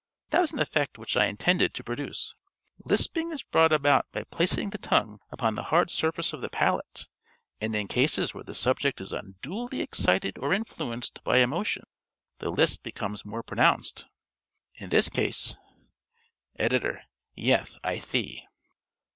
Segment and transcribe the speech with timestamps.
[0.31, 2.33] That was an effect which I intended to produce.
[2.85, 7.07] Lisping is brought about by placing the tongue upon the hard surface of the palate,
[7.61, 11.83] and in cases where the subject is unduly excited or influenced by emotion
[12.39, 14.07] the lisp becomes more pronounced.
[14.73, 15.55] In this case_
[16.57, 17.03] ~Editor.~
[17.37, 18.47] _Yeth, I thee.